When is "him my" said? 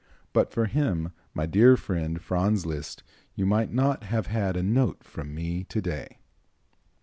0.65-1.45